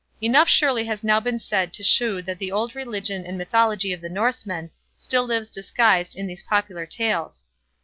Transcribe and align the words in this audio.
Enough 0.19 0.49
surely 0.49 0.85
has 0.85 1.03
now 1.03 1.19
been 1.19 1.37
said 1.37 1.73
to 1.73 1.83
shew 1.83 2.23
that 2.23 2.39
the 2.39 2.51
old 2.51 2.73
religion 2.73 3.23
and 3.23 3.37
mythology 3.37 3.93
of 3.93 4.01
the 4.01 4.09
Norseman 4.09 4.71
still 4.95 5.25
lives 5.25 5.51
disguised 5.51 6.15
in 6.15 6.25
these 6.25 6.41
popular 6.41 6.87
tales. 6.87 7.43